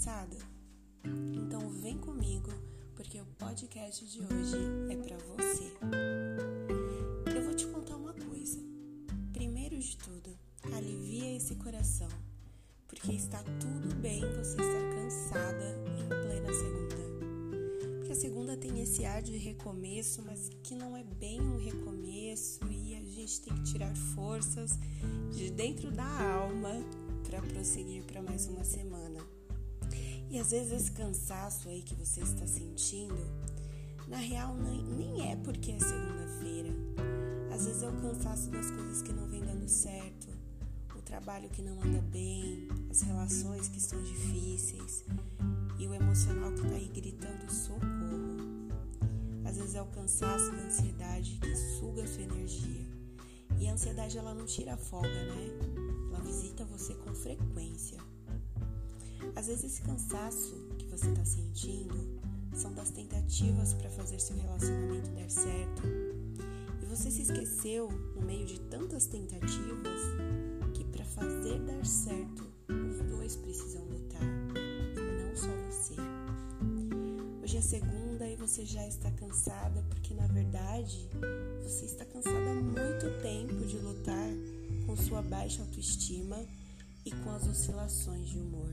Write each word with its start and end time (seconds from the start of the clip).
Cansada? 0.00 0.38
Então 1.34 1.68
vem 1.68 1.98
comigo, 1.98 2.50
porque 2.94 3.20
o 3.20 3.26
podcast 3.38 4.02
de 4.06 4.20
hoje 4.20 4.56
é 4.88 4.96
para 4.96 5.18
você. 5.18 5.70
Eu 7.36 7.44
vou 7.44 7.54
te 7.54 7.66
contar 7.66 7.96
uma 7.96 8.14
coisa. 8.14 8.58
Primeiro 9.30 9.78
de 9.78 9.98
tudo, 9.98 10.30
alivia 10.74 11.36
esse 11.36 11.54
coração, 11.56 12.08
porque 12.88 13.12
está 13.12 13.42
tudo 13.42 13.94
bem 13.96 14.20
você 14.20 14.52
estar 14.52 14.94
cansada 14.94 15.76
em 16.00 16.08
plena 16.08 16.50
segunda. 16.50 17.98
Porque 17.98 18.12
a 18.12 18.16
segunda 18.16 18.56
tem 18.56 18.80
esse 18.80 19.04
ar 19.04 19.20
de 19.20 19.36
recomeço, 19.36 20.22
mas 20.24 20.48
que 20.62 20.74
não 20.74 20.96
é 20.96 21.04
bem 21.04 21.42
um 21.42 21.58
recomeço 21.58 22.60
e 22.70 22.94
a 22.94 23.04
gente 23.04 23.42
tem 23.42 23.54
que 23.54 23.64
tirar 23.64 23.94
forças 24.14 24.78
de 25.30 25.50
dentro 25.50 25.90
da 25.90 26.08
alma 26.32 26.72
para 27.28 27.42
prosseguir 27.42 28.02
para 28.04 28.22
mais 28.22 28.46
uma 28.46 28.64
semana. 28.64 29.20
E 30.30 30.38
às 30.38 30.52
vezes 30.52 30.72
esse 30.72 30.92
cansaço 30.92 31.68
aí 31.68 31.82
que 31.82 31.94
você 31.96 32.20
está 32.20 32.46
sentindo, 32.46 33.18
na 34.06 34.16
real 34.16 34.54
nem, 34.56 35.28
é 35.28 35.34
porque 35.34 35.72
é 35.72 35.78
segunda-feira. 35.80 36.70
Às 37.52 37.66
vezes 37.66 37.82
é 37.82 37.88
o 37.88 38.00
cansaço 38.00 38.48
das 38.48 38.70
coisas 38.70 39.02
que 39.02 39.12
não 39.12 39.26
vem 39.26 39.40
dando 39.40 39.68
certo, 39.68 40.28
o 40.96 41.02
trabalho 41.02 41.48
que 41.48 41.60
não 41.62 41.82
anda 41.82 42.00
bem, 42.00 42.68
as 42.88 43.02
relações 43.02 43.68
que 43.68 43.78
estão 43.78 44.00
difíceis 44.04 45.04
e 45.80 45.88
o 45.88 45.94
emocional 45.94 46.52
que 46.52 46.60
está 46.60 46.76
aí 46.76 46.88
gritando 46.94 47.52
socorro. 47.52 48.70
Às 49.44 49.56
vezes 49.56 49.74
é 49.74 49.82
o 49.82 49.86
cansaço 49.86 50.52
da 50.52 50.62
ansiedade 50.62 51.40
que 51.40 51.56
suga 51.56 52.04
a 52.04 52.06
sua 52.06 52.22
energia. 52.22 52.86
E 53.58 53.66
a 53.66 53.72
ansiedade 53.72 54.16
ela 54.16 54.32
não 54.32 54.46
tira 54.46 54.74
a 54.74 54.76
folga, 54.76 55.08
né? 55.08 55.48
ela 56.08 56.20
visita 56.20 56.64
você. 56.66 56.94
Às 59.40 59.46
vezes, 59.46 59.64
esse 59.64 59.80
cansaço 59.80 60.54
que 60.76 60.84
você 60.84 61.08
está 61.08 61.24
sentindo 61.24 62.20
são 62.54 62.74
das 62.74 62.90
tentativas 62.90 63.72
para 63.72 63.88
fazer 63.88 64.20
seu 64.20 64.36
relacionamento 64.36 65.08
dar 65.12 65.30
certo. 65.30 65.82
E 66.82 66.84
você 66.84 67.10
se 67.10 67.22
esqueceu, 67.22 67.88
no 68.14 68.20
meio 68.20 68.44
de 68.44 68.60
tantas 68.60 69.06
tentativas, 69.06 70.02
que 70.74 70.84
para 70.84 71.06
fazer 71.06 71.58
dar 71.60 71.86
certo, 71.86 72.44
os 72.68 73.00
dois 73.08 73.36
precisam 73.36 73.82
lutar, 73.86 74.20
e 74.20 75.22
não 75.24 75.34
só 75.34 75.48
você. 75.70 75.94
Hoje 77.42 77.56
é 77.56 77.62
segunda 77.62 78.28
e 78.28 78.36
você 78.36 78.66
já 78.66 78.86
está 78.86 79.10
cansada, 79.12 79.82
porque 79.88 80.12
na 80.12 80.26
verdade 80.26 81.08
você 81.62 81.86
está 81.86 82.04
cansada 82.04 82.36
há 82.36 82.54
muito 82.56 83.22
tempo 83.22 83.64
de 83.64 83.78
lutar 83.78 84.28
com 84.84 84.94
sua 84.98 85.22
baixa 85.22 85.62
autoestima 85.62 86.36
e 87.06 87.10
com 87.10 87.30
as 87.30 87.46
oscilações 87.46 88.28
de 88.28 88.38
humor. 88.38 88.70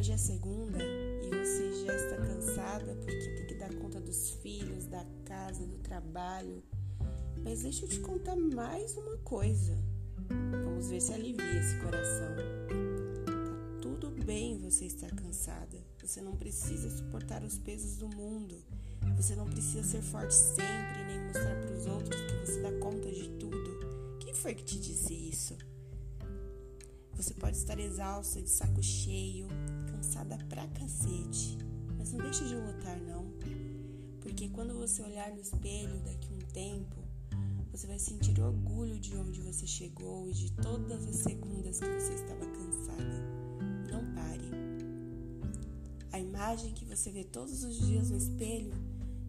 Hoje 0.00 0.12
é 0.12 0.16
segunda 0.16 0.78
e 0.82 1.28
você 1.28 1.84
já 1.84 1.94
está 1.94 2.16
cansada 2.16 2.96
porque 3.04 3.28
tem 3.36 3.46
que 3.48 3.54
dar 3.56 3.68
conta 3.74 4.00
dos 4.00 4.30
filhos, 4.30 4.86
da 4.86 5.04
casa, 5.26 5.66
do 5.66 5.76
trabalho. 5.76 6.62
Mas 7.44 7.64
deixa 7.64 7.84
eu 7.84 7.88
te 7.90 8.00
contar 8.00 8.34
mais 8.34 8.96
uma 8.96 9.18
coisa. 9.18 9.76
Vamos 10.64 10.88
ver 10.88 11.02
se 11.02 11.12
alivia 11.12 11.60
esse 11.60 11.76
coração. 11.80 12.34
Tá 13.26 13.78
tudo 13.82 14.10
bem 14.24 14.56
você 14.58 14.86
estar 14.86 15.14
cansada. 15.14 15.76
Você 16.00 16.22
não 16.22 16.34
precisa 16.34 16.88
suportar 16.88 17.42
os 17.42 17.58
pesos 17.58 17.98
do 17.98 18.08
mundo. 18.08 18.56
Você 19.18 19.36
não 19.36 19.44
precisa 19.44 19.82
ser 19.82 20.00
forte 20.00 20.32
sempre 20.32 21.04
nem 21.08 21.26
mostrar 21.26 21.60
para 21.60 21.76
os 21.76 21.84
outros 21.84 22.18
que 22.22 22.46
você 22.46 22.62
dá 22.62 22.72
conta 22.78 23.10
de 23.10 23.28
tudo 23.38 23.60
foi 24.40 24.54
que 24.54 24.64
te 24.64 24.78
disse 24.78 25.12
isso? 25.12 25.54
Você 27.14 27.34
pode 27.34 27.58
estar 27.58 27.78
exausta, 27.78 28.40
de 28.40 28.48
saco 28.48 28.82
cheio, 28.82 29.46
cansada 30.00 30.38
pra 30.48 30.66
cacete, 30.68 31.58
mas 31.98 32.12
não 32.12 32.20
deixe 32.20 32.48
de 32.48 32.54
lutar 32.54 32.98
não. 33.00 33.26
Porque 34.20 34.48
quando 34.48 34.74
você 34.74 35.02
olhar 35.02 35.30
no 35.30 35.40
espelho 35.40 36.00
daqui 36.00 36.32
um 36.32 36.38
tempo, 36.52 36.96
você 37.70 37.86
vai 37.86 37.98
sentir 37.98 38.40
orgulho 38.40 38.98
de 38.98 39.14
onde 39.14 39.42
você 39.42 39.66
chegou 39.66 40.26
e 40.26 40.32
de 40.32 40.52
todas 40.52 41.06
as 41.06 41.16
segundas 41.16 41.80
que 41.80 41.86
você 41.86 42.14
estava 42.14 42.46
cansada. 42.46 43.20
Não 43.92 44.14
pare. 44.14 44.50
A 46.12 46.18
imagem 46.18 46.72
que 46.72 46.86
você 46.86 47.10
vê 47.10 47.22
todos 47.22 47.62
os 47.62 47.78
dias 47.78 48.10
no 48.10 48.16
espelho 48.16 48.72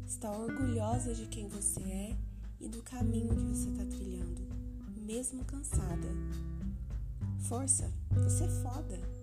está 0.08 0.32
orgulhosa 0.32 1.14
de 1.14 1.28
quem 1.28 1.50
você 1.50 1.82
é 1.82 2.18
e 2.62 2.70
do 2.70 2.82
caminho 2.82 3.36
que 3.36 3.44
você 3.44 3.70
está 3.70 3.86
trilhando 3.86 4.42
mesmo 5.02 5.44
cansada. 5.44 6.08
Força, 7.40 7.92
você 8.24 8.46
é 8.46 8.48
foda. 8.64 9.21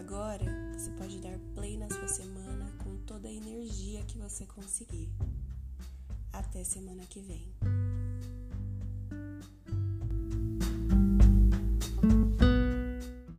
Agora 0.00 0.46
você 0.72 0.90
pode 0.92 1.20
dar 1.20 1.38
play 1.54 1.76
na 1.76 1.86
sua 1.90 2.08
semana 2.08 2.72
com 2.82 2.96
toda 3.04 3.28
a 3.28 3.30
energia 3.30 4.02
que 4.04 4.16
você 4.16 4.46
conseguir. 4.46 5.10
Até 6.32 6.64
semana 6.64 7.04
que 7.04 7.20
vem. 7.20 7.46